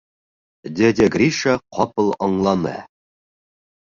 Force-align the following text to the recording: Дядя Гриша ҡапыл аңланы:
Дядя 0.77 1.07
Гриша 1.15 1.53
ҡапыл 1.79 2.09
аңланы: 2.29 2.73